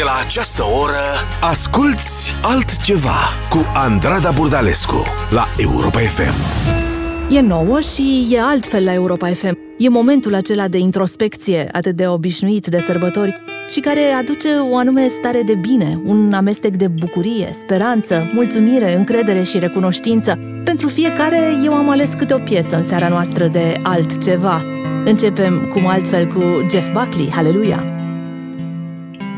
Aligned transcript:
De 0.00 0.06
la 0.06 0.18
această 0.24 0.62
oră, 0.82 1.04
asculți 1.40 2.34
altceva 2.42 3.18
cu 3.50 3.66
Andrada 3.74 4.30
Burdalescu 4.30 5.02
la 5.30 5.46
Europa 5.56 5.98
FM. 5.98 6.34
E 7.30 7.40
nouă 7.40 7.80
și 7.80 8.26
e 8.30 8.40
altfel 8.40 8.84
la 8.84 8.92
Europa 8.92 9.28
FM. 9.28 9.58
E 9.78 9.88
momentul 9.88 10.34
acela 10.34 10.68
de 10.68 10.78
introspecție 10.78 11.68
atât 11.72 11.96
de 11.96 12.06
obișnuit 12.06 12.66
de 12.66 12.80
sărbători 12.80 13.42
și 13.68 13.80
care 13.80 14.00
aduce 14.00 14.48
o 14.70 14.76
anume 14.76 15.08
stare 15.08 15.42
de 15.42 15.54
bine, 15.54 16.00
un 16.04 16.32
amestec 16.32 16.76
de 16.76 16.88
bucurie, 16.88 17.50
speranță, 17.58 18.30
mulțumire, 18.32 18.96
încredere 18.96 19.42
și 19.42 19.58
recunoștință. 19.58 20.38
Pentru 20.64 20.88
fiecare 20.88 21.40
eu 21.64 21.74
am 21.74 21.90
ales 21.90 22.08
câte 22.16 22.34
o 22.34 22.38
piesă 22.38 22.76
în 22.76 22.82
seara 22.82 23.08
noastră 23.08 23.46
de 23.46 23.76
altceva. 23.82 24.62
Începem 25.04 25.68
cum 25.72 25.86
altfel 25.86 26.26
cu 26.26 26.42
Jeff 26.70 26.90
Buckley, 26.92 27.30
Haleluia! 27.30 27.99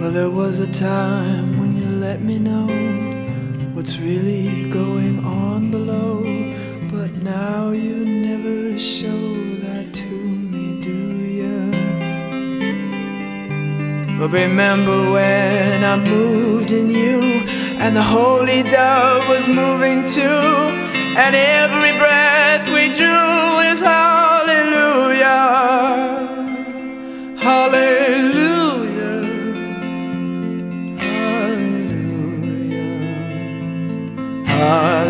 Well, 0.00 0.10
there 0.12 0.30
was 0.30 0.60
a 0.60 0.72
time 0.72 1.60
when 1.60 1.76
you 1.76 1.86
let 1.86 2.22
me 2.22 2.38
know 2.38 2.66
what's 3.74 3.98
really 3.98 4.70
going 4.70 5.22
on 5.22 5.70
below, 5.70 6.22
but 6.90 7.12
now 7.22 7.68
you 7.72 7.96
never 8.06 8.78
show 8.78 9.20
that 9.60 9.92
to 9.92 10.06
me, 10.06 10.80
do 10.80 10.90
you? 10.90 11.70
But 14.18 14.30
remember 14.30 15.10
when 15.12 15.84
I 15.84 15.96
moved 15.96 16.70
in 16.70 16.88
you, 16.88 17.44
and 17.76 17.94
the 17.94 18.02
holy 18.02 18.62
dove 18.62 19.28
was 19.28 19.46
moving 19.46 20.06
too, 20.06 20.22
and 20.22 21.36
every 21.36 21.92
breath 21.98 22.66
we 22.68 22.90
drew 22.90 23.58
is 23.70 23.80
hallelujah. 23.80 25.26
Hallelujah. 27.36 27.99
Hallelujah. 34.60 35.09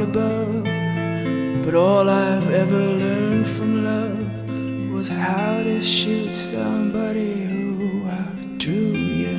God 0.00 0.08
above, 0.08 1.64
but 1.64 1.74
all 1.74 2.08
I've 2.08 2.50
ever 2.50 2.78
learned 2.78 3.46
from 3.46 3.84
love 3.84 4.92
was 4.92 5.08
how 5.08 5.62
to 5.62 5.80
shoot 5.80 6.32
somebody 6.34 7.44
who 7.44 8.08
outdrew 8.08 8.94
you. 9.22 9.36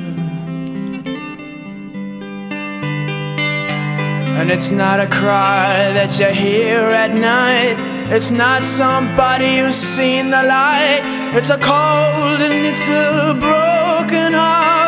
And 4.38 4.50
it's 4.50 4.70
not 4.70 5.00
a 5.00 5.06
cry 5.06 5.92
that 5.94 6.18
you 6.18 6.26
hear 6.26 6.78
at 6.78 7.14
night. 7.14 7.76
It's 8.12 8.30
not 8.30 8.62
somebody 8.62 9.58
who's 9.58 9.74
seen 9.74 10.30
the 10.30 10.42
light. 10.42 11.02
It's 11.34 11.50
a 11.50 11.58
cold 11.58 12.40
and 12.40 12.66
it's 12.66 12.88
a 12.88 13.34
broken 13.38 14.32
hallelujah. 14.34 14.81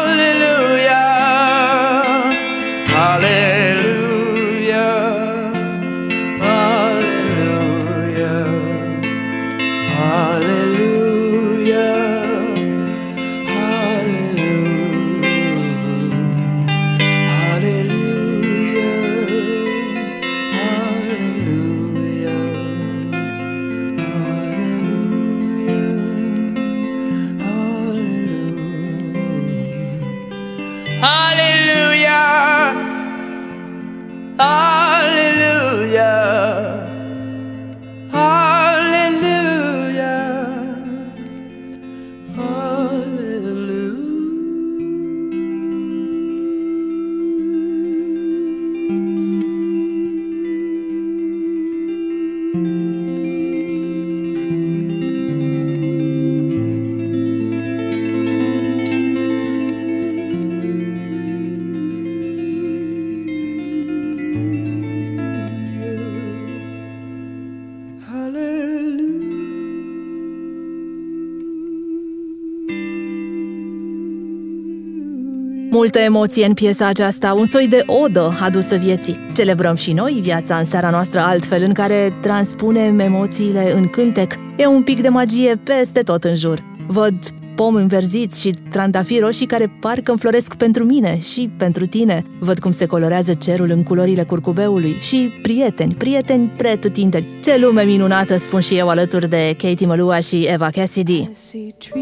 Multă 75.85 75.99
emoție 75.99 76.47
în 76.47 76.55
piesa 76.55 76.87
aceasta, 76.87 77.33
un 77.33 77.47
soi 77.47 77.69
de 77.69 77.83
odă 77.87 78.37
adusă 78.41 78.77
vieții. 78.77 79.19
Celebrăm 79.35 79.75
și 79.75 79.93
noi 79.93 80.19
viața 80.23 80.57
în 80.57 80.65
seara 80.65 80.91
noastră 80.91 81.21
altfel, 81.21 81.63
în 81.63 81.73
care 81.73 82.19
transpunem 82.23 82.99
emoțiile 82.99 83.73
în 83.73 83.89
cântec. 83.89 84.35
E 84.57 84.67
un 84.67 84.83
pic 84.83 85.01
de 85.01 85.09
magie 85.09 85.61
peste 85.65 86.01
tot 86.01 86.25
în 86.25 86.37
jur. 86.37 86.65
Văd 86.87 87.15
pom 87.55 87.75
înverziți 87.75 88.41
și 88.41 88.55
trandafiri 88.71 89.21
roșii 89.21 89.47
care 89.47 89.77
parcă 89.81 90.11
înfloresc 90.11 90.55
pentru 90.55 90.85
mine 90.85 91.19
și 91.19 91.51
pentru 91.59 91.87
tine. 91.87 92.23
Văd 92.41 92.59
cum 92.59 92.73
se 92.73 92.87
colorează 92.87 93.35
cerul 93.35 93.71
în 93.71 93.83
culorile 93.83 94.23
curcubeului 94.23 94.97
și 95.01 95.31
prieteni, 95.43 95.95
prieteni 95.95 96.53
pretutindeni. 96.57 97.27
Ce 97.43 97.59
lume 97.59 97.83
minunată, 97.83 98.37
spun 98.37 98.61
și 98.61 98.77
eu 98.77 98.89
alături 98.89 99.29
de 99.29 99.55
Katie 99.59 99.87
Malua 99.87 100.21
și 100.21 100.43
Eva 100.43 100.71
Cassidy. 100.71 101.21
I 101.21 101.29
see 101.33 101.75
trees 101.79 102.01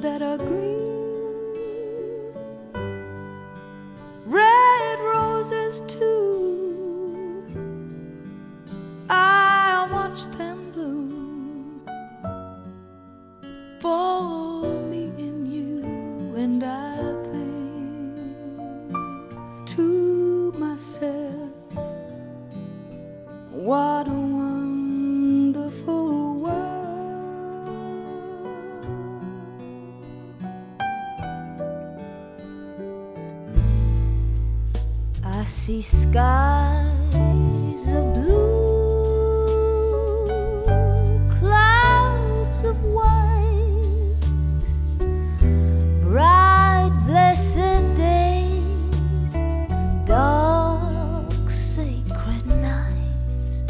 that 0.00 0.20
are 0.20 0.36
green. 0.36 0.55
Roses 5.36 5.80
too. 5.82 7.44
I 9.10 9.86
watch 9.92 10.26
them 10.38 10.72
bloom 10.72 11.82
for 13.78 14.62
me 14.90 15.04
and 15.18 15.46
you, 15.46 15.82
and 16.36 16.64
I 16.64 16.96
think 17.30 18.16
to 19.72 20.52
myself, 20.56 21.50
what 23.50 24.08
a 24.08 24.20
wonderful 24.40 26.25
see 35.46 35.80
skies 35.80 36.82
of 37.94 38.14
blue, 38.14 39.46
clouds 41.38 42.62
of 42.64 42.76
white, 42.84 44.16
bright, 46.02 46.90
blessed 47.06 47.96
days, 47.96 49.34
dark, 50.04 51.48
sacred 51.48 52.44
nights, 52.46 53.64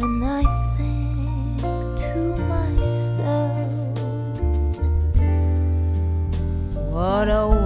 and 0.00 0.22
I 0.22 0.42
think 0.76 1.62
to 1.96 2.36
myself, 2.44 3.98
what 6.92 7.28
a 7.28 7.59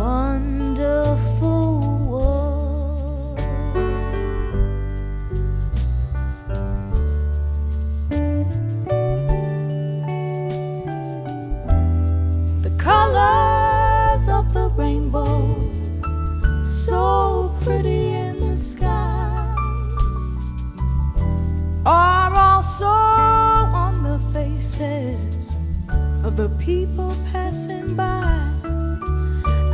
the 26.48 26.50
people 26.62 27.16
passing 27.32 27.96
by. 27.96 28.50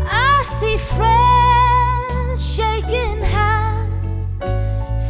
I 0.09 0.43
see 0.45 0.79
friends 0.95 2.41
shaking 2.55 3.19
hands, 3.25 5.03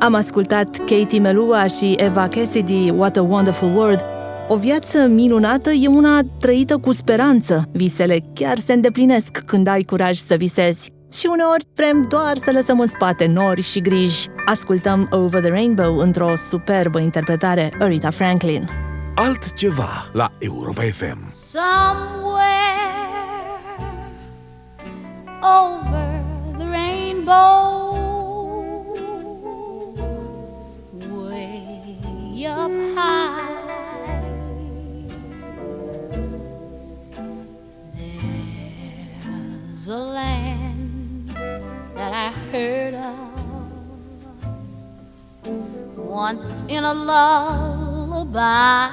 Am 0.00 0.14
ascultat 0.14 0.76
Katie 0.76 1.18
Melua 1.18 1.66
și 1.66 1.92
Eva 1.92 2.28
Cassidy, 2.28 2.90
What 2.90 3.16
a 3.16 3.22
Wonderful 3.22 3.76
World. 3.76 4.04
O 4.48 4.56
viață 4.56 5.06
minunată 5.06 5.70
e 5.70 5.86
una 5.86 6.20
trăită 6.40 6.78
cu 6.78 6.92
speranță. 6.92 7.62
Visele 7.72 8.20
chiar 8.34 8.58
se 8.58 8.72
îndeplinesc 8.72 9.42
când 9.46 9.66
ai 9.66 9.82
curaj 9.82 10.16
să 10.16 10.34
visezi. 10.34 10.92
Și 11.12 11.26
uneori 11.30 11.64
vrem 11.74 12.04
doar 12.08 12.36
să 12.36 12.50
lăsăm 12.52 12.80
în 12.80 12.86
spate 12.86 13.26
nori 13.26 13.62
și 13.62 13.80
griji. 13.80 14.26
Ascultăm 14.44 15.08
Over 15.10 15.40
the 15.40 15.50
Rainbow 15.50 15.96
într-o 15.96 16.36
superbă 16.36 17.00
interpretare 17.00 17.72
Aretha 17.78 18.10
Franklin. 18.10 18.68
Altceva 19.14 20.10
la 20.12 20.32
Europa 20.38 20.82
FM. 20.82 21.28
Somewhere 21.28 22.60
over 25.42 26.24
the 26.58 26.66
rainbow, 26.68 27.69
up 32.46 32.70
high. 32.94 33.56
There's 37.94 39.88
a 39.88 39.96
land 39.96 41.30
that 41.94 42.12
I 42.12 42.30
heard 42.50 42.94
of 42.94 43.30
once 45.96 46.62
in 46.68 46.84
a 46.84 46.94
lullaby. 46.94 48.88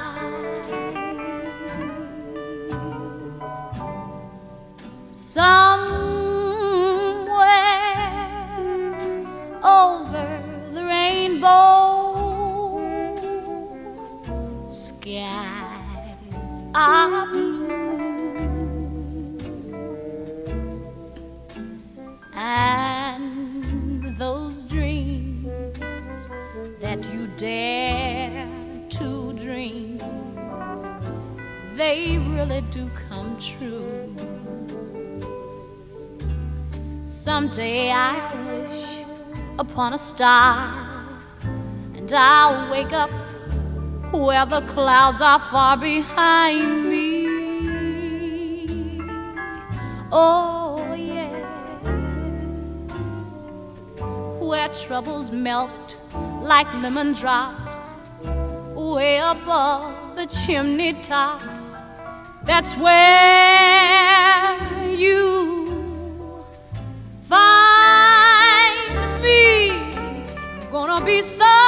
Somewhere 5.09 6.16
Someday 37.38 37.91
I 37.91 38.13
wish 38.50 39.06
upon 39.60 39.94
a 39.94 39.98
star, 40.00 40.58
and 41.94 42.12
I'll 42.12 42.72
wake 42.72 42.94
up 42.94 43.12
where 44.12 44.44
the 44.48 44.62
clouds 44.62 45.22
are 45.22 45.39
far 45.39 45.77
behind 45.77 46.89
me. 46.89 47.27
Oh, 50.12 50.96
yes, 50.96 51.46
where 54.39 54.70
troubles 54.70 55.29
melt 55.29 56.00
like 56.41 56.74
lemon 56.82 57.13
drops, 57.13 58.01
way 58.74 59.20
above 59.20 60.15
the 60.15 60.25
chimney 60.25 60.94
tops. 61.03 61.75
That's 62.46 62.75
where 62.77 64.58
you 64.89 65.46
ambição. 70.97 71.66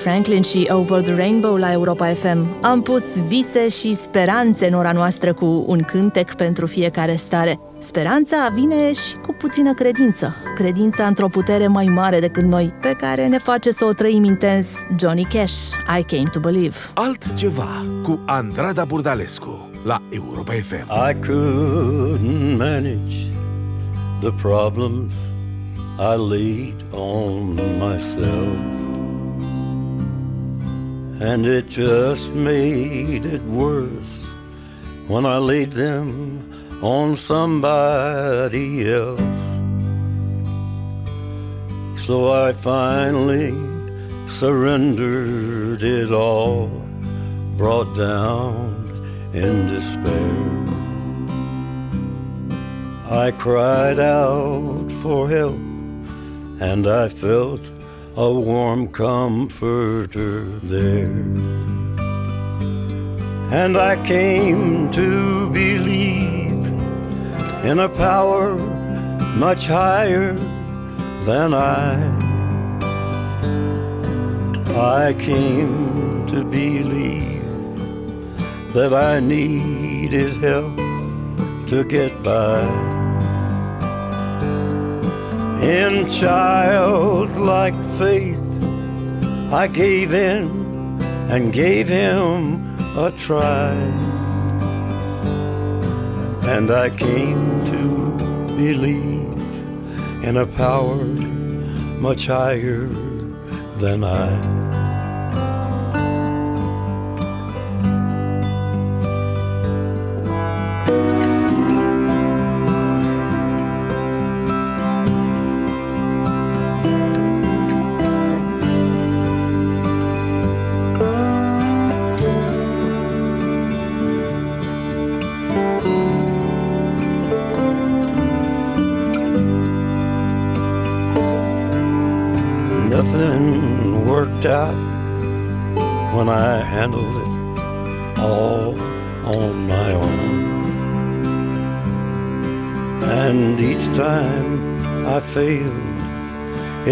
Franklin 0.00 0.42
și 0.42 0.68
Over 0.70 1.02
the 1.02 1.14
Rainbow 1.14 1.56
la 1.56 1.72
Europa 1.72 2.06
FM. 2.06 2.62
Am 2.62 2.82
pus 2.82 3.18
vise 3.18 3.68
și 3.68 3.94
speranțe 3.94 4.66
în 4.66 4.74
ora 4.74 4.92
noastră 4.92 5.32
cu 5.32 5.64
un 5.66 5.82
cântec 5.82 6.34
pentru 6.34 6.66
fiecare 6.66 7.14
stare. 7.14 7.58
Speranța 7.78 8.36
vine 8.54 8.92
și 8.92 9.14
cu 9.26 9.32
puțină 9.38 9.74
credință. 9.74 10.36
Credința 10.54 11.06
într-o 11.06 11.28
putere 11.28 11.66
mai 11.66 11.86
mare 11.86 12.20
decât 12.20 12.42
noi, 12.42 12.74
pe 12.80 12.92
care 12.98 13.26
ne 13.26 13.38
face 13.38 13.70
să 13.70 13.84
o 13.84 13.92
trăim 13.92 14.24
intens 14.24 14.68
Johnny 14.98 15.24
Cash, 15.24 15.70
I 15.98 16.02
Came 16.02 16.28
to 16.32 16.40
Believe. 16.40 16.76
Altceva 16.94 17.84
cu 18.02 18.20
Andrada 18.26 18.84
Burdalescu 18.84 19.70
la 19.84 20.02
Europa 20.10 20.52
FM. 20.52 20.86
I 21.10 21.14
couldn't 21.26 22.56
manage 22.58 23.14
the 24.20 24.32
problems 24.32 25.12
I 25.98 26.16
laid 26.16 26.76
on 26.90 27.54
myself. 27.78 28.89
And 31.20 31.44
it 31.44 31.68
just 31.68 32.30
made 32.30 33.26
it 33.26 33.42
worse 33.42 34.16
when 35.06 35.26
I 35.26 35.36
laid 35.36 35.72
them 35.72 36.80
on 36.82 37.14
somebody 37.14 38.90
else. 38.90 39.20
So 42.06 42.32
I 42.32 42.54
finally 42.54 43.52
surrendered 44.26 45.82
it 45.82 46.10
all, 46.10 46.68
brought 47.58 47.94
down 47.94 49.30
in 49.34 49.66
despair. 49.66 50.40
I 53.10 53.30
cried 53.32 53.98
out 53.98 54.90
for 55.02 55.28
help, 55.28 55.60
and 56.60 56.86
I 56.86 57.10
felt 57.10 57.60
a 58.16 58.32
warm 58.32 58.88
comforter 58.88 60.44
there. 60.62 61.24
And 63.52 63.76
I 63.76 64.04
came 64.04 64.90
to 64.90 65.48
believe 65.50 66.66
in 67.64 67.78
a 67.78 67.88
power 67.88 68.54
much 69.36 69.66
higher 69.66 70.34
than 71.24 71.54
I. 71.54 71.98
I 74.76 75.14
came 75.14 76.26
to 76.28 76.44
believe 76.44 77.42
that 78.72 78.92
I 78.92 79.20
needed 79.20 80.36
help 80.36 80.76
to 81.68 81.84
get 81.84 82.22
by. 82.22 82.99
In 85.62 86.08
childlike 86.08 87.74
faith, 87.98 88.40
I 89.52 89.66
gave 89.66 90.14
in 90.14 90.48
and 91.30 91.52
gave 91.52 91.86
him 91.86 92.78
a 92.96 93.12
try. 93.12 93.72
And 96.54 96.70
I 96.70 96.88
came 96.88 97.64
to 97.66 98.16
believe 98.56 100.24
in 100.24 100.38
a 100.38 100.46
power 100.46 101.04
much 102.00 102.26
higher 102.26 102.86
than 103.76 104.02
I. 104.02 104.59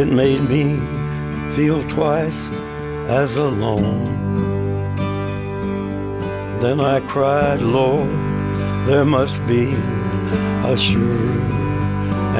it 0.08 0.12
made 0.12 0.48
me 0.48 0.76
feel 1.54 1.82
twice 1.86 2.50
as 3.08 3.36
alone. 3.36 4.06
Then 6.60 6.80
I 6.80 7.00
cried, 7.00 7.60
Lord, 7.60 8.08
there 8.86 9.04
must 9.04 9.44
be 9.46 9.74
a 10.64 10.76
sure 10.76 11.42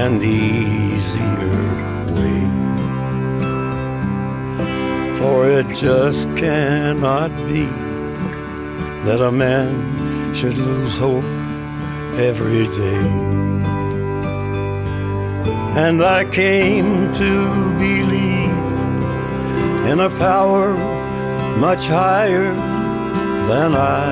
and 0.02 0.22
easier 0.22 1.58
way. 2.16 2.40
For 5.18 5.48
it 5.50 5.68
just 5.68 6.24
cannot 6.36 7.30
be 7.48 7.64
that 9.04 9.20
a 9.20 9.30
man 9.30 10.34
should 10.34 10.56
lose 10.56 10.96
hope 10.96 11.24
every 12.14 12.66
day. 12.68 13.47
And 15.86 16.02
I 16.02 16.24
came 16.24 17.12
to 17.12 17.32
believe 17.78 18.62
in 19.90 20.00
a 20.00 20.10
power 20.18 20.72
much 21.56 21.86
higher 21.86 22.52
than 23.50 23.76
I. 23.76 24.10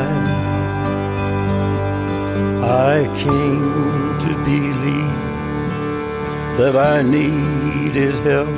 I 2.95 3.07
came 3.19 4.19
to 4.25 4.33
believe 4.51 5.23
that 6.57 6.77
I 6.77 7.03
needed 7.03 8.15
help 8.31 8.57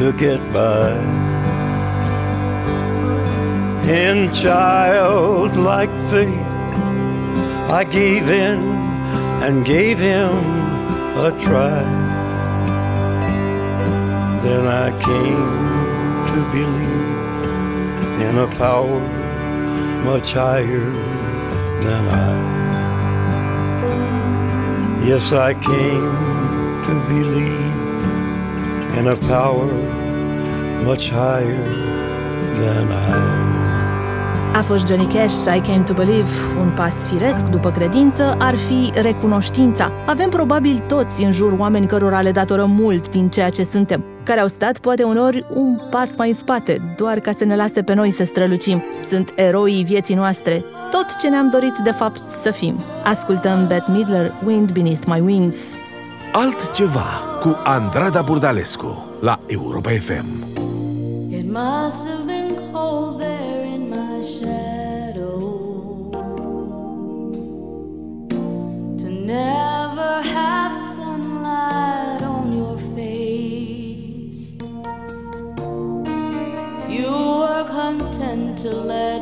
to 0.00 0.12
get 0.12 0.40
by. 0.52 0.92
In 3.88 4.30
childlike 4.34 5.94
faith, 6.10 6.54
I 7.78 7.82
gave 7.84 8.28
in 8.28 8.58
and 9.42 9.64
gave 9.64 9.98
him 9.98 10.34
a 11.16 11.32
try. 11.32 11.99
Then 14.42 14.66
I 14.66 14.90
came 15.06 15.50
to 16.30 16.38
believe 16.56 17.10
in 18.26 18.38
a 18.38 18.46
power 18.58 19.00
much 20.04 20.32
higher 20.32 20.92
than 21.82 22.08
I. 22.08 22.60
Yes, 25.06 25.32
I 25.32 25.54
came 25.54 26.12
to 26.86 26.92
believe 27.08 27.74
in 28.98 29.06
a 29.08 29.16
power 29.16 29.70
much 30.84 31.10
higher 31.10 31.64
than 32.54 32.88
I. 32.92 33.50
A 34.54 34.62
fost 34.62 34.86
Johnny 34.86 35.06
Cash, 35.06 35.56
I 35.56 35.60
Came 35.60 35.82
to 35.82 35.92
Believe, 35.92 36.28
un 36.60 36.70
pas 36.70 36.94
firesc 36.94 37.48
după 37.48 37.70
credință 37.70 38.36
ar 38.38 38.54
fi 38.56 39.00
recunoștința. 39.00 39.92
Avem 40.06 40.28
probabil 40.28 40.78
toți 40.78 41.24
în 41.24 41.32
jur 41.32 41.54
oameni 41.58 41.86
cărora 41.86 42.20
le 42.20 42.30
datorăm 42.30 42.70
mult 42.70 43.08
din 43.08 43.28
ceea 43.28 43.50
ce 43.50 43.62
suntem, 43.62 44.04
care 44.22 44.40
au 44.40 44.46
stat 44.46 44.78
poate 44.78 45.02
unori 45.02 45.44
un 45.54 45.78
pas 45.90 46.16
mai 46.16 46.28
în 46.28 46.34
spate, 46.34 46.94
doar 46.96 47.20
ca 47.20 47.32
să 47.32 47.44
ne 47.44 47.56
lase 47.56 47.82
pe 47.82 47.94
noi 47.94 48.10
să 48.10 48.24
strălucim. 48.24 48.82
Sunt 49.08 49.32
eroii 49.36 49.84
vieții 49.84 50.14
noastre, 50.14 50.64
tot 50.90 51.16
ce 51.16 51.28
ne-am 51.28 51.50
dorit 51.50 51.78
de 51.78 51.90
fapt 51.90 52.20
să 52.30 52.50
fim. 52.50 52.80
Ascultăm 53.04 53.66
Bette 53.66 53.90
Midler, 53.90 54.32
Wind 54.46 54.72
Beneath 54.72 55.06
My 55.06 55.20
Wings. 55.20 55.76
Altceva 56.32 57.20
cu 57.40 57.56
Andrada 57.64 58.22
Burdalescu 58.22 59.08
la 59.20 59.40
Europa 59.46 59.90
FM. 59.90 60.26
It 61.30 61.46
must 61.46 62.08
have 62.08 62.24
been 62.26 62.54
cold 62.72 63.18
there 63.18 63.64
in 63.74 63.88
my 63.88 64.22
shadow 64.22 65.38
to 68.98 69.08
never 69.26 69.59
to 78.62 78.68
let 78.68 79.19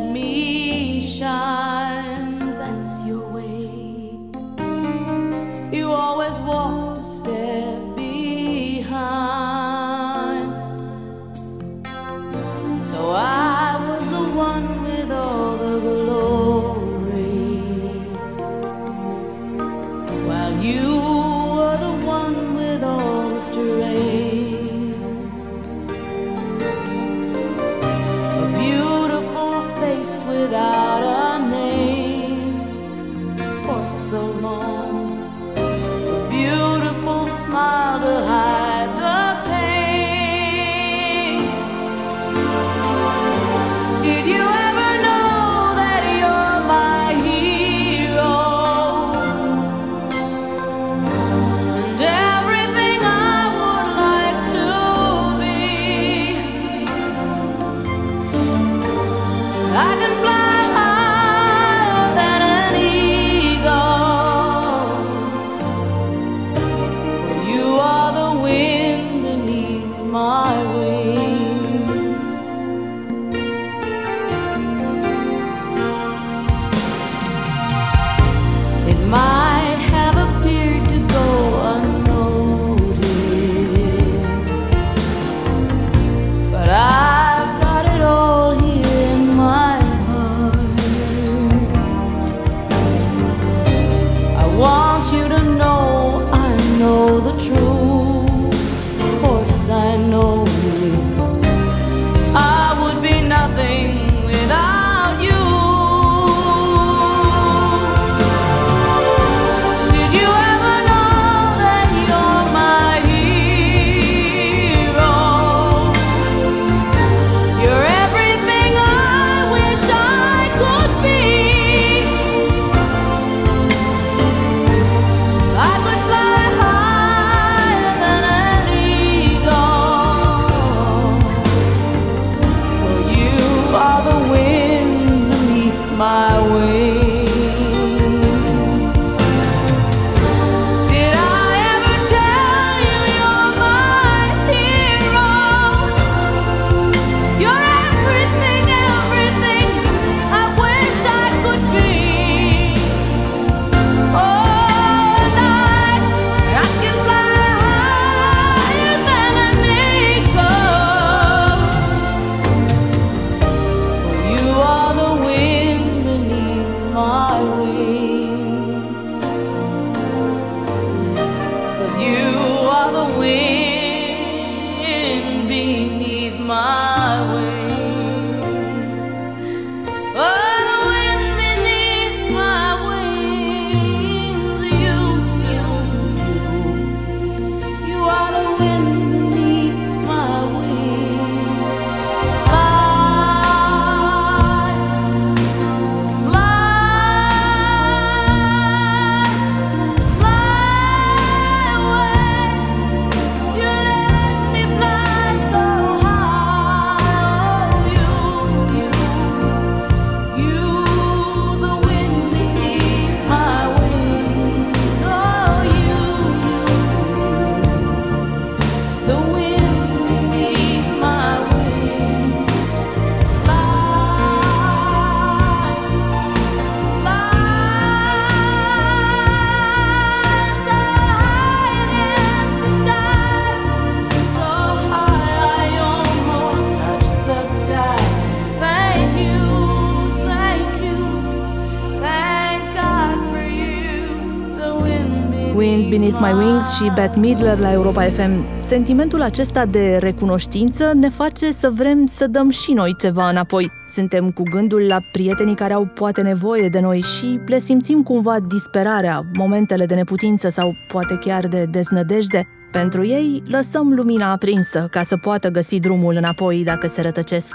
Wings 246.59 246.77
și 246.77 246.91
Bette 246.95 247.19
Midler 247.19 247.59
la 247.59 247.73
Europa 247.73 248.03
FM. 248.03 248.45
Sentimentul 248.57 249.23
acesta 249.23 249.67
de 249.67 249.97
recunoștință 249.97 250.93
ne 250.95 251.09
face 251.09 251.53
să 251.53 251.71
vrem 251.71 252.07
să 252.07 252.27
dăm 252.27 252.51
și 252.51 252.73
noi 252.73 252.95
ceva 252.97 253.29
înapoi. 253.29 253.71
Suntem 253.95 254.31
cu 254.31 254.43
gândul 254.43 254.87
la 254.87 254.99
prietenii 255.13 255.55
care 255.55 255.73
au 255.73 255.85
poate 255.85 256.23
nevoie 256.23 256.69
de 256.69 256.81
noi 256.81 257.01
și 257.01 257.41
le 257.47 257.59
simțim 257.59 258.03
cumva 258.03 258.37
disperarea, 258.41 259.23
momentele 259.33 259.87
de 259.87 259.95
neputință 259.95 260.49
sau 260.49 260.75
poate 260.89 261.19
chiar 261.21 261.47
de 261.47 261.65
deznădejde. 261.65 262.47
Pentru 262.71 263.07
ei, 263.07 263.43
lăsăm 263.47 263.93
lumina 263.97 264.31
aprinsă 264.31 264.89
ca 264.91 265.03
să 265.03 265.17
poată 265.17 265.49
găsi 265.49 265.81
drumul 265.81 266.15
înapoi 266.15 266.65
dacă 266.65 266.87
se 266.87 267.01
rătăcesc. 267.03 267.55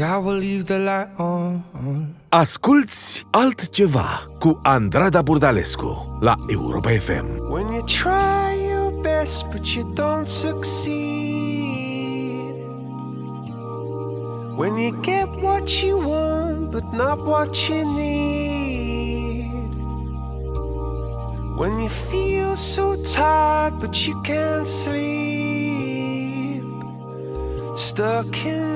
I 0.00 0.18
will 0.18 0.38
leave 0.38 0.64
the 0.64 0.78
light 0.78 1.08
on. 1.18 1.62
Asculți 2.28 3.26
altceva 3.30 4.28
cu 4.38 4.60
Andrada 4.62 5.22
Burdalescu 5.22 6.18
la 6.20 6.34
Europa 6.48 6.90
FM. 6.90 7.24
When 7.50 7.72
you 7.72 7.82
try 7.82 8.68
your 8.68 8.92
best 9.00 9.46
but 9.50 9.66
you 9.74 9.84
don't 9.94 10.26
succeed. 10.26 10.94
When 14.56 14.76
you 14.76 15.00
get 15.00 15.28
what 15.42 15.82
you 15.82 15.96
want 15.96 16.70
but 16.70 16.84
not 16.92 17.18
what 17.26 17.68
you 17.68 17.84
need. 17.96 19.50
When 21.56 21.78
you 21.80 21.88
feel 21.88 22.54
so 22.54 22.94
tired 23.14 23.78
but 23.78 23.94
you 24.06 24.20
can't 24.22 24.66
sleep. 24.66 25.36
stuck 27.76 28.46
in 28.46 28.75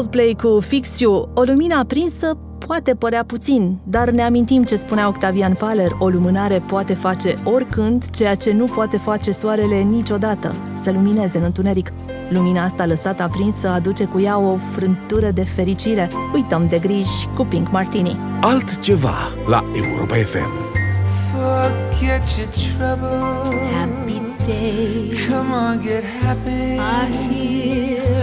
Coldplay 0.00 0.36
cu 0.42 0.60
Fix 0.60 1.00
You, 1.00 1.28
o 1.34 1.42
lumină 1.42 1.74
aprinsă 1.74 2.38
poate 2.66 2.94
părea 2.94 3.24
puțin, 3.24 3.78
dar 3.84 4.10
ne 4.10 4.22
amintim 4.22 4.64
ce 4.64 4.76
spunea 4.76 5.08
Octavian 5.08 5.54
Paler, 5.54 5.90
o 5.98 6.08
lumânare 6.08 6.62
poate 6.66 6.94
face 6.94 7.34
oricând 7.44 8.10
ceea 8.10 8.34
ce 8.34 8.52
nu 8.52 8.64
poate 8.64 8.96
face 8.96 9.30
soarele 9.30 9.80
niciodată, 9.80 10.54
să 10.82 10.90
lumineze 10.90 11.38
în 11.38 11.44
întuneric. 11.44 11.92
Lumina 12.30 12.64
asta 12.64 12.86
lăsată 12.86 13.22
aprinsă 13.22 13.68
aduce 13.68 14.04
cu 14.04 14.20
ea 14.20 14.38
o 14.38 14.56
frântură 14.56 15.30
de 15.30 15.44
fericire. 15.44 16.08
Uităm 16.34 16.66
de 16.66 16.78
griji 16.78 17.28
cu 17.36 17.44
Pink 17.44 17.70
Martini. 17.70 18.16
Altceva 18.40 19.16
la 19.46 19.64
Europa 19.74 20.14
FM. 20.14 20.50
Forget 21.32 22.22
your 22.38 22.48
trouble. 22.48 23.56
Happy 23.78 24.20
days 24.44 25.28
Come 25.28 25.54
on, 25.54 25.78
get 25.82 26.04
happy. 26.22 27.39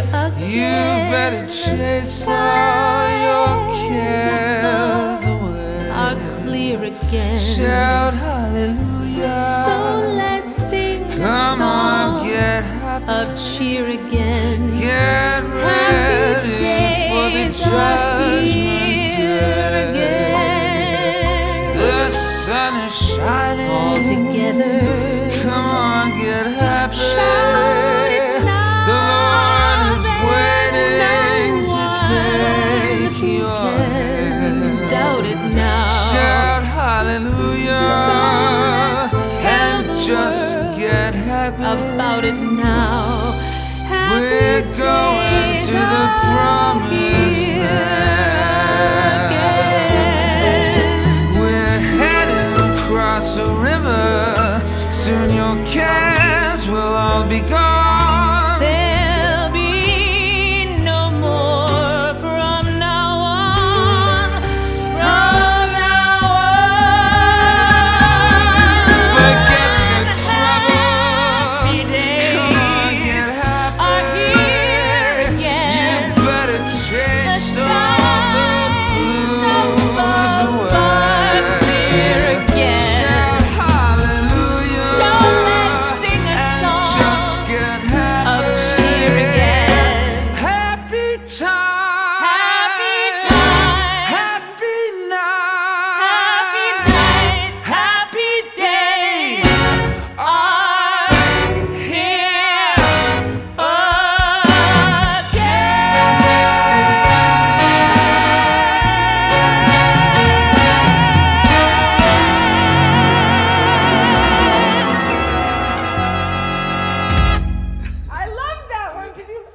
Again. 0.10 0.39
You 0.39 1.12
better 1.12 1.48
chase 1.48 2.26
all 2.28 3.08
your 3.28 3.50
cares 3.89 5.24
away. 5.24 5.89
Are 5.91 6.15
clear 6.43 6.84
again. 6.84 7.38
Shout 7.39 8.13
hallelujah. 8.13 9.41
So 9.65 10.15
let's 10.15 10.56
sing 10.56 11.04
a 11.04 11.15
Come 11.17 11.62
on, 11.62 12.20
song 12.20 12.28
get 12.28 12.63
happy. 12.63 13.06
of 13.10 13.38
cheer 13.38 13.86
again. 13.86 14.80
Get 14.80 15.37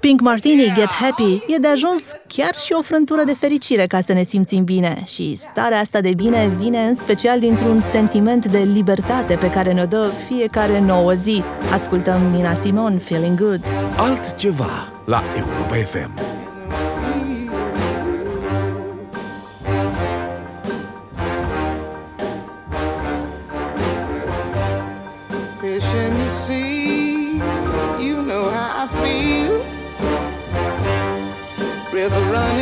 Pink 0.02 0.20
Martini, 0.20 0.72
Get 0.74 0.90
Happy, 0.90 1.44
e 1.46 1.56
de 1.60 1.68
ajuns 1.68 2.12
chiar 2.26 2.54
și 2.58 2.72
o 2.72 2.82
frântură 2.82 3.22
de 3.24 3.34
fericire 3.34 3.86
ca 3.86 4.00
să 4.00 4.12
ne 4.12 4.22
simțim 4.22 4.64
bine. 4.64 5.02
Și 5.06 5.36
starea 5.36 5.78
asta 5.78 6.00
de 6.00 6.14
bine 6.14 6.52
vine 6.58 6.78
în 6.78 6.94
special 6.94 7.40
dintr-un 7.40 7.80
sentiment 7.80 8.46
de 8.46 8.58
libertate 8.58 9.34
pe 9.34 9.50
care 9.50 9.72
ne-o 9.72 9.86
dă 9.86 10.10
fiecare 10.28 10.80
nouă 10.80 11.12
zi. 11.12 11.42
Ascultăm 11.72 12.20
Nina 12.34 12.54
Simon, 12.54 12.98
Feeling 12.98 13.38
Good. 13.38 13.66
Altceva 13.96 14.92
la 15.04 15.22
Europa 15.36 15.74
FM. 15.74 16.41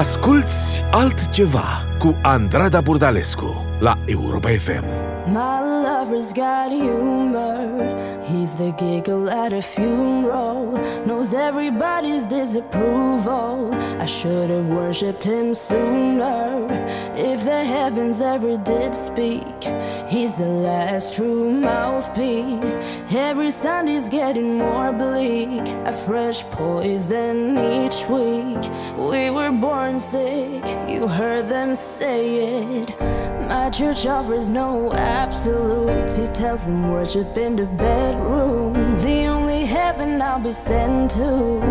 Asculți 0.00 0.84
altceva 0.90 1.84
cu 1.98 2.16
Andrada 2.22 2.80
Burdalescu 2.80 3.66
la 3.80 3.98
Europa 4.06 4.48
FM. 4.48 4.84
My 5.26 5.60
lover's 5.84 6.32
got 6.32 6.70
humor. 6.70 7.94
He's 8.28 8.52
the 8.52 8.72
giggle 8.76 9.30
at 9.30 9.52
a 9.52 9.60
funeral. 9.60 10.69
Knows 11.06 11.32
everybody's 11.32 12.26
disapproval. 12.26 13.72
I 13.74 14.04
should 14.04 14.50
have 14.50 14.68
worshipped 14.68 15.24
him 15.24 15.54
sooner. 15.54 16.68
If 17.16 17.44
the 17.44 17.64
heavens 17.64 18.20
ever 18.20 18.58
did 18.58 18.94
speak, 18.94 19.64
he's 20.08 20.34
the 20.34 20.48
last 20.68 21.14
true 21.16 21.50
mouthpiece. 21.50 22.76
Every 23.10 23.50
Sunday's 23.50 24.08
getting 24.08 24.58
more 24.58 24.92
bleak. 24.92 25.66
A 25.86 25.92
fresh 25.92 26.44
poison 26.50 27.58
each 27.58 28.06
week. 28.08 28.62
We 28.96 29.30
were 29.30 29.52
born 29.52 29.98
sick. 29.98 30.64
You 30.88 31.08
heard 31.08 31.48
them 31.48 31.74
say 31.74 32.60
it. 32.60 33.00
My 33.48 33.68
church 33.70 34.06
offers 34.06 34.48
no 34.48 34.92
absolutes. 34.92 36.16
He 36.16 36.26
tells 36.26 36.66
them 36.66 36.90
worship 36.90 37.36
in 37.36 37.56
the 37.56 37.66
bedroom. 37.66 38.69
The 39.00 39.24
only 39.24 39.64
heaven 39.64 40.20
I'll 40.20 40.38
be 40.38 40.52
sent 40.52 41.12
to 41.12 41.62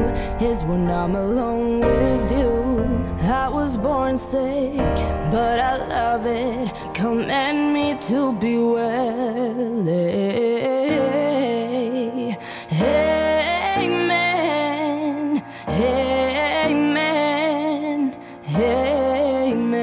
is 0.43 0.63
when 0.63 0.89
I'm 0.89 1.15
alone 1.15 1.79
with 1.81 2.31
you. 2.31 2.79
I 3.21 3.47
was 3.49 3.77
born 3.77 4.17
sick, 4.17 4.75
but 5.31 5.59
I 5.59 5.77
love 5.77 6.25
it. 6.25 6.71
Command 6.95 7.71
me 7.71 7.95
to 8.07 8.33
be 8.33 8.57
well. 8.57 9.87
Amen. 13.77 14.23
Amen. 15.69 16.63
Amen. 18.55 19.79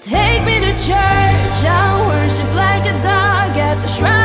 Take 0.00 0.44
me 0.46 0.60
to 0.60 0.72
church. 0.86 1.64
I 1.66 2.06
worship 2.08 2.54
like 2.54 2.86
a 2.86 2.92
dog 3.02 3.58
at 3.58 3.82
the 3.82 3.88
shrine. 3.88 4.23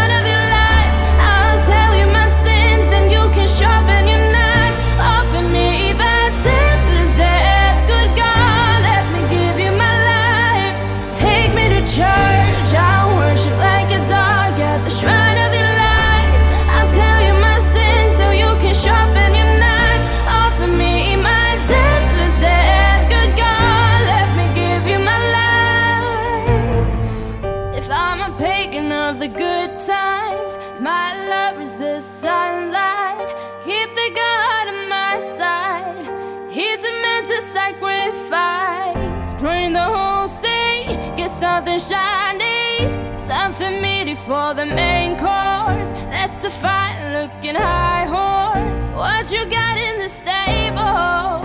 Shiny, 41.80 41.96
I 41.96 42.34
need 42.34 43.18
something 43.18 43.82
meaty 43.82 44.14
for 44.14 44.54
the 44.54 44.66
main 44.66 45.12
course. 45.12 45.94
That's 46.12 46.44
a 46.44 46.50
fine 46.50 47.14
looking 47.14 47.56
high 47.56 48.06
horse. 48.06 48.92
What 48.92 49.32
you 49.32 49.46
got 49.46 49.78
in 49.78 49.98
the 49.98 50.10
stable? 50.10 51.40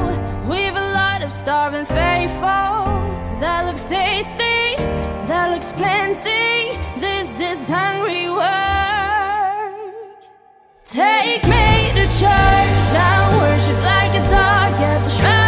We've 0.51 0.74
a 0.74 0.93
lot 0.93 1.22
of 1.22 1.30
starving 1.30 1.85
faithful. 1.85 2.82
That 3.39 3.66
looks 3.66 3.85
tasty, 3.85 4.74
that 5.28 5.53
looks 5.53 5.72
plenty. 5.72 6.78
This 7.01 7.39
is 7.39 7.68
hungry 7.68 8.28
work. 8.28 8.51
Take 10.85 11.45
me 11.45 11.93
to 11.95 12.07
church, 12.18 12.91
I 12.99 13.30
worship 13.39 13.80
like 13.85 14.14
a 14.20 14.24
dog 14.30 14.80
at 14.82 15.05
the 15.05 15.11
shrine. 15.11 15.43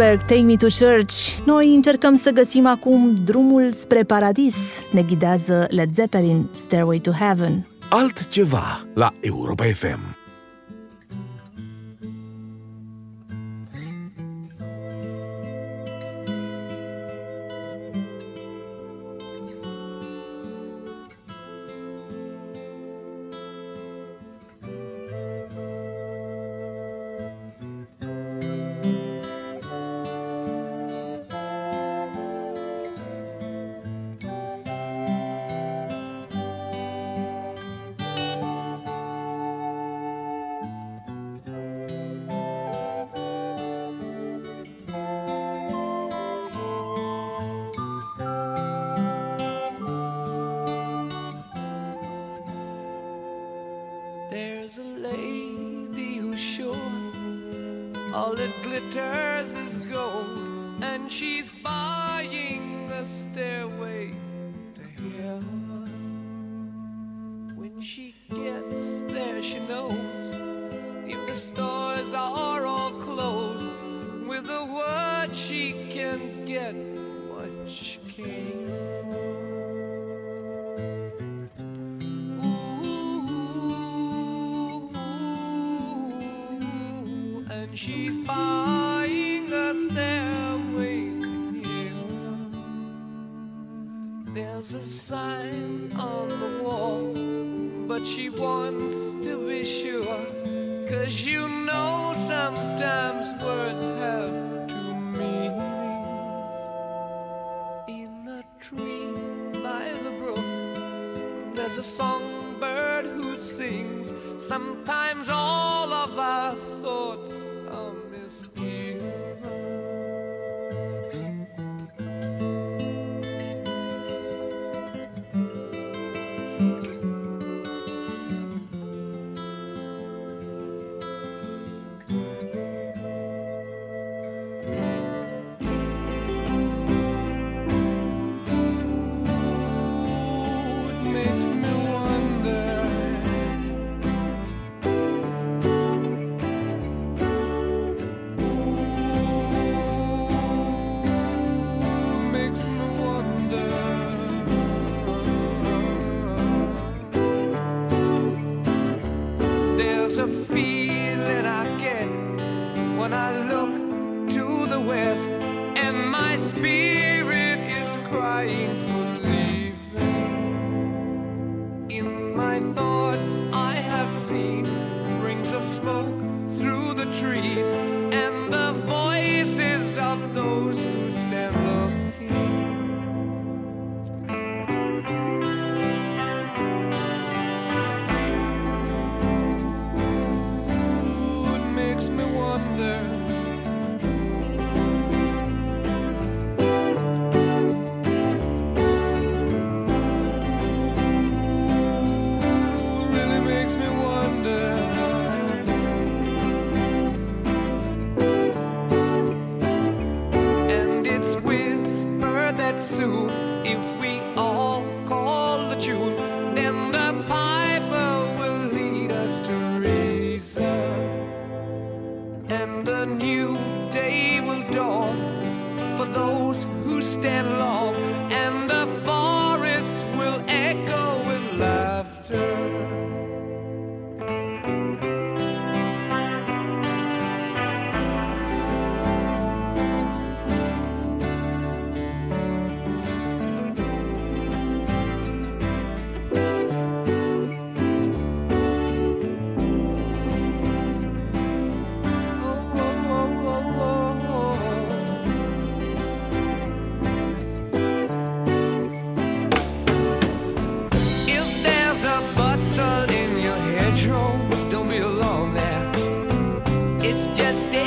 Goldberg, 0.00 0.26
Take 0.26 0.42
Me 0.42 0.56
to 0.56 0.66
Church. 0.84 1.38
Noi 1.44 1.74
încercăm 1.74 2.16
să 2.16 2.30
găsim 2.30 2.66
acum 2.66 3.14
drumul 3.24 3.72
spre 3.72 4.02
paradis. 4.02 4.56
Ne 4.92 5.02
ghidează 5.02 5.66
Led 5.70 5.94
Zeppelin, 5.94 6.48
Stairway 6.52 6.98
to 6.98 7.10
Heaven. 7.10 7.66
Altceva 7.90 8.86
la 8.94 9.12
Europa 9.20 9.64
FM. 9.64 10.19
all 58.30 58.36
glitters 58.62 59.52
is 59.54 59.69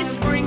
just 0.03 0.42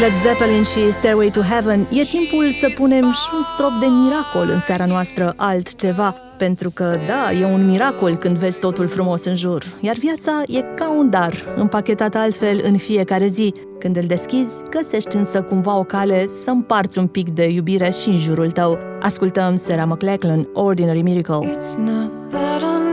Led 0.00 0.12
Zeppelin 0.22 0.62
și 0.62 0.92
Stairway 0.92 1.30
to 1.30 1.40
Heaven, 1.40 1.80
e 1.90 2.04
timpul 2.04 2.50
să 2.50 2.68
punem 2.74 3.10
și 3.10 3.28
un 3.34 3.42
strop 3.42 3.70
de 3.80 3.86
miracol 3.86 4.54
în 4.54 4.60
seara 4.60 4.86
noastră 4.86 5.32
altceva, 5.36 6.14
pentru 6.36 6.70
că, 6.70 6.96
da, 7.06 7.32
e 7.32 7.44
un 7.44 7.66
miracol 7.66 8.16
când 8.16 8.36
vezi 8.36 8.60
totul 8.60 8.88
frumos 8.88 9.24
în 9.24 9.36
jur, 9.36 9.66
iar 9.80 9.96
viața 9.96 10.42
e 10.46 10.60
ca 10.60 10.90
un 10.90 11.10
dar, 11.10 11.44
împachetat 11.56 12.14
altfel 12.14 12.60
în 12.62 12.76
fiecare 12.76 13.26
zi. 13.26 13.54
Când 13.78 13.96
îl 13.96 14.04
deschizi, 14.06 14.64
găsești 14.70 15.16
însă 15.16 15.42
cumva 15.42 15.78
o 15.78 15.84
cale 15.84 16.26
să 16.26 16.50
împarți 16.50 16.98
un 16.98 17.06
pic 17.06 17.30
de 17.30 17.48
iubire 17.48 17.90
și 17.90 18.08
în 18.08 18.18
jurul 18.18 18.50
tău. 18.50 18.78
Ascultăm 19.00 19.56
Sarah 19.56 19.86
McLachlan, 19.86 20.48
Ordinary 20.52 21.02
Miracle. 21.02 21.56
It's 21.56 21.76
not 21.78 22.10
that 22.30 22.62
unusual 22.62 22.89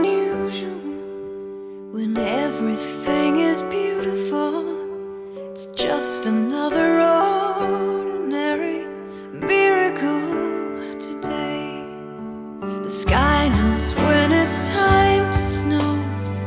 sky 13.08 13.48
knows 13.48 13.94
when 13.94 14.32
it's 14.32 14.58
time 14.70 15.24
to 15.32 15.40
snow. 15.40 15.92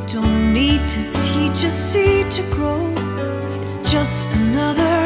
Don't 0.07 0.53
need 0.53 0.81
to 0.95 1.01
teach 1.25 1.59
a 1.63 1.69
seed 1.69 2.31
to 2.37 2.43
grow. 2.55 2.83
It's 3.61 3.77
just 3.91 4.27
another 4.43 4.97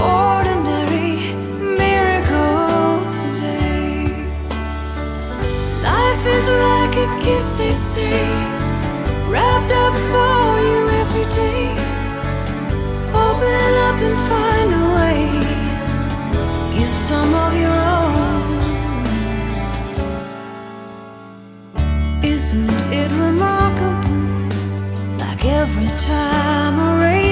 ordinary 0.00 1.12
miracle 1.82 3.04
today. 3.22 4.08
Life 5.90 6.24
is 6.36 6.46
like 6.66 6.94
a 7.06 7.08
gift, 7.26 7.52
they 7.58 7.74
say, 7.74 8.22
wrapped 9.32 9.72
up 9.84 9.94
for 10.10 10.46
you 10.68 10.80
every 11.02 11.26
day. 11.42 11.64
Open 13.26 13.72
up 13.88 13.98
and 14.08 14.18
find 14.30 14.68
a 14.82 14.84
way 14.98 15.20
to 16.34 16.78
give 16.78 16.94
some 16.94 17.34
of 17.34 17.52
your 17.60 17.70
own. 17.70 17.87
Isn't 22.50 22.70
it 22.90 23.12
remarkable? 23.12 24.48
Like 25.18 25.44
every 25.44 25.90
time 25.98 26.78
a 26.78 26.98
raindrop 26.98 27.27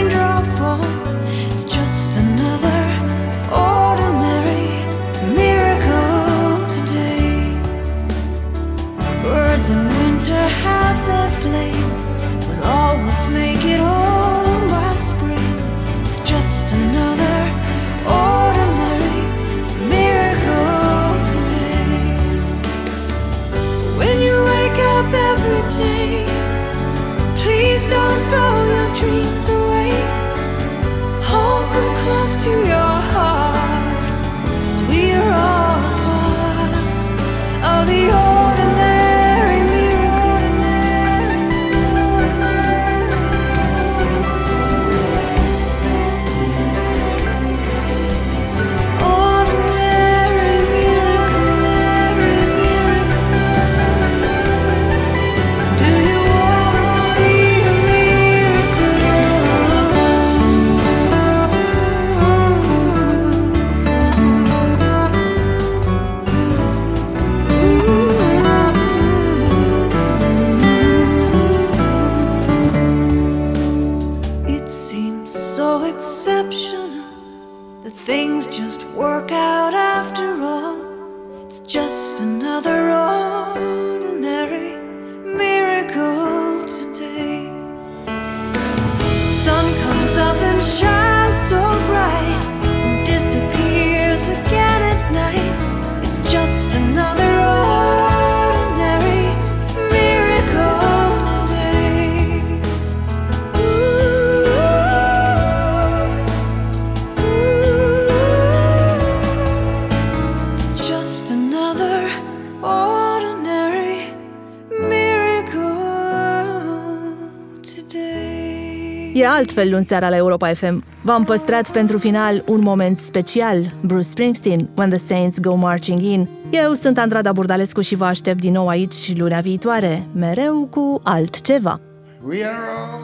E 119.16 119.26
altfel 119.26 119.70
luni 119.70 119.84
seara 119.84 120.08
la 120.08 120.16
Europa 120.16 120.54
FM. 120.54 120.84
V-am 121.02 121.24
păstrat 121.24 121.70
pentru 121.70 121.98
final 121.98 122.44
un 122.46 122.60
moment 122.60 122.98
special, 122.98 123.72
Bruce 123.82 124.08
Springsteen, 124.08 124.68
When 124.76 124.90
the 124.90 124.98
Saints 124.98 125.38
Go 125.38 125.54
Marching 125.54 126.00
In. 126.00 126.28
Eu 126.50 126.72
sunt 126.72 126.98
Andrada 126.98 127.32
Burdalescu 127.32 127.80
și 127.80 127.94
vă 127.94 128.04
aștept 128.04 128.40
din 128.40 128.52
nou 128.52 128.68
aici 128.68 129.16
luna 129.18 129.40
viitoare, 129.40 130.06
mereu 130.12 130.66
cu 130.70 131.00
altceva. 131.02 131.80
We 132.26 132.44
are 132.44 132.64
all 132.78 133.02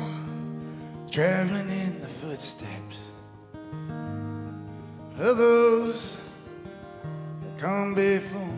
traveling 1.10 1.70
in 1.86 1.92
the 2.00 2.08
footsteps 2.20 2.96
of 5.18 5.36
those 5.36 6.00
that 7.40 7.70
come 7.70 7.92
before. 7.94 8.56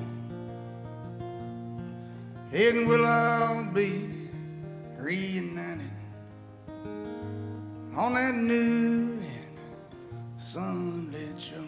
And 2.53 2.89
we'll 2.89 3.07
all 3.07 3.71
be 3.73 3.91
reunited 5.05 5.94
on 7.97 8.15
that 8.15 8.35
new 8.35 9.19
and 9.21 10.41
sunlit 10.41 11.41
shore. 11.41 11.61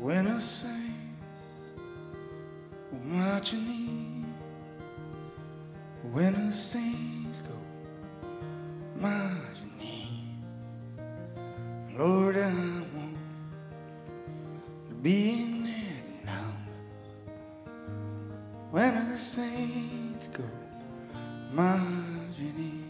When 0.00 0.26
a 0.26 0.40
saints 0.40 0.80
will 2.90 3.04
marching 3.04 3.66
in 3.66 4.12
when 6.12 6.34
the 6.34 6.52
saints 6.52 7.40
go 7.40 7.54
marching 8.96 9.72
in. 9.80 10.36
Lord, 11.96 12.36
I 12.36 12.50
want 12.50 13.16
to 14.88 14.94
be 14.96 15.30
in 15.44 15.62
that 15.64 16.26
number 16.26 16.72
when 18.70 19.12
the 19.12 19.18
saints 19.18 20.26
go 20.26 20.44
marching 21.52 22.54
in. 22.58 22.81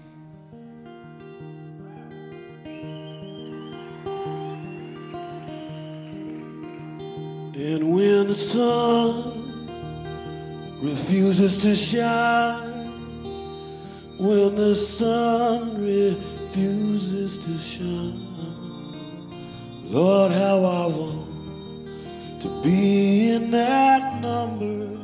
And 7.62 7.94
when 7.94 8.26
the 8.26 8.34
sun 8.34 9.38
refuses 10.80 11.56
to 11.58 11.76
shine, 11.76 12.90
when 14.18 14.56
the 14.56 14.74
sun 14.74 15.80
refuses 15.80 17.38
to 17.38 17.56
shine, 17.56 18.18
Lord, 19.84 20.32
how 20.32 20.64
I 20.64 20.86
want 20.88 22.40
to 22.40 22.62
be 22.64 23.30
in 23.30 23.52
that 23.52 24.20
number 24.20 24.98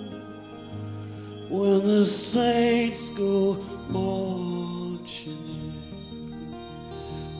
when 1.49 1.87
the 1.87 2.05
saints 2.07 3.09
go 3.11 3.55
marching 3.89 5.31
in. 5.31 6.57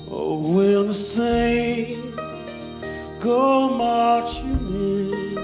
Oh, 0.09 0.55
when 0.55 0.87
the 0.87 0.95
saints 0.95 2.38
go 3.29 3.69
marching 3.69 4.67
in. 4.71 5.39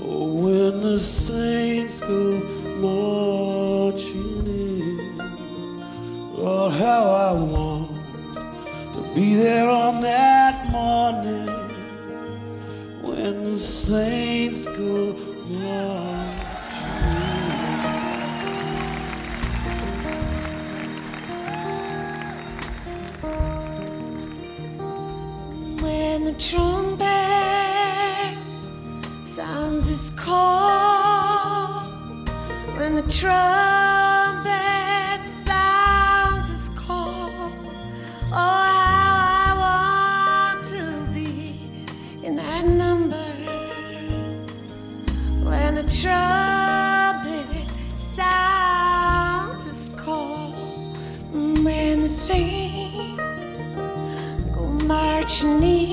Oh, 0.00 0.32
when 0.42 0.80
the 0.80 0.98
saints 0.98 2.00
go 2.00 2.40
marching 2.86 4.46
in. 4.46 5.16
Lord, 6.34 6.72
how 6.72 7.04
I 7.28 7.32
want 7.32 7.90
to 8.94 9.00
be 9.14 9.34
there 9.34 9.68
on 9.68 10.00
that 10.00 10.70
morning 10.70 11.46
when 13.06 13.52
the 13.52 13.60
saints 13.60 14.64
go 14.64 15.12
sounds 29.22 29.88
its 29.88 30.10
call, 30.10 31.84
when 32.76 32.96
the 32.96 33.02
trumpet 33.02 34.50
sounds 35.24 36.50
its 36.50 36.68
call, 36.70 37.30
oh, 38.30 38.64
how 38.76 39.14
I 39.38 39.54
want 39.64 40.66
to 40.66 40.82
be 41.14 41.60
in 42.26 42.34
that 42.36 42.66
number. 42.66 43.24
When 45.48 45.76
the 45.76 45.86
trumpet 46.00 47.46
sounds 47.88 49.66
its 49.68 49.88
call, 49.98 50.50
when 51.32 52.02
the 52.02 52.08
saints 52.08 53.62
go 54.52 54.64
marching 54.86 55.62
in 55.62 55.91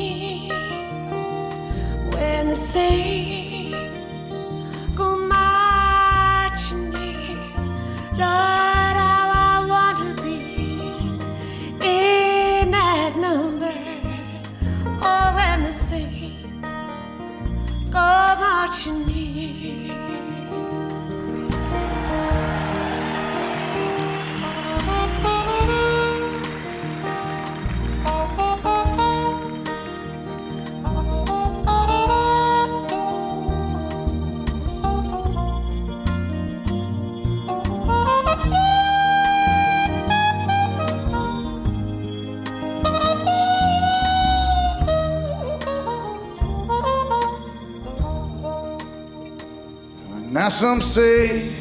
some 50.60 50.82
say, 50.82 51.56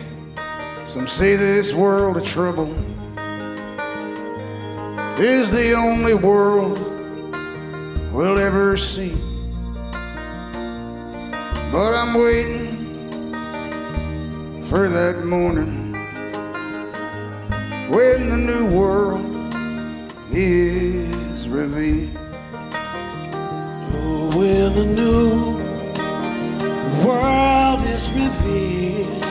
some 0.85 1.07
say 1.07 1.37
this 1.37 1.73
world 1.73 2.17
of 2.17 2.25
trouble 2.25 2.69
is 5.21 5.53
the 5.53 5.73
only 5.73 6.15
world 6.15 6.81
we'll 8.13 8.41
ever 8.41 8.77
see. 8.77 9.15
But 11.71 11.95
I'm 11.95 12.21
waiting 12.21 13.33
for 14.65 14.89
that 14.89 15.25
morning 15.25 15.93
when 17.89 18.29
the 18.31 18.37
new 18.37 18.77
world 18.77 19.55
is 20.33 21.49
revealed. 21.49 22.19
Oh, 23.95 24.33
when 24.37 24.75
the 24.75 24.87
new 24.93 25.57
world 27.07 27.58
revealed. 28.19 29.25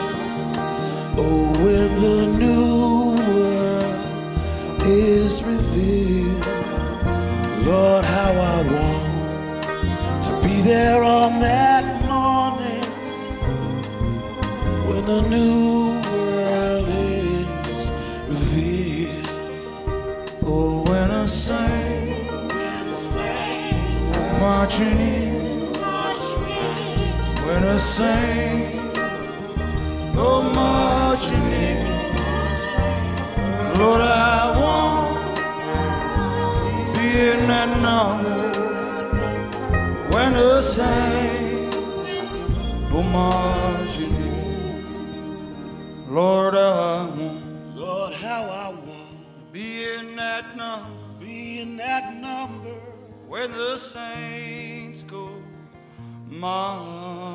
Oh, 1.20 1.52
when 1.62 1.90
the 2.04 2.18
new 2.42 3.16
world 3.32 3.98
is 4.86 5.42
revealed. 5.42 6.46
Lord, 7.66 8.04
how 8.04 8.32
I 8.54 8.58
want 8.74 10.22
to 10.24 10.32
be 10.42 10.62
there 10.62 11.02
on 11.02 11.38
that 11.40 11.84
morning 12.12 12.84
when 14.88 15.04
the 15.12 15.22
new 15.28 16.00
world 16.12 16.88
is 17.68 17.90
revealed. 18.28 19.28
Oh, 20.46 20.82
when 20.88 21.10
a 21.10 21.28
saint 21.28 22.08
marching 24.40 25.00
in, 25.00 25.72
when 27.44 27.64
a 27.64 27.78
saints 27.78 28.67
when 40.18 40.32
the 40.32 40.60
same 40.60 41.70
Lord 46.08 46.54
Lord 47.74 48.14
how 48.14 48.42
I 48.44 48.68
want 48.70 49.52
be 49.52 49.84
in 49.84 50.16
that 50.16 50.56
night, 50.56 51.04
be 51.20 51.60
in 51.60 51.76
that 51.76 52.14
number 52.16 52.80
when 53.26 53.52
the 53.52 53.76
saints 53.76 55.02
go 55.02 55.42
marching. 56.28 57.28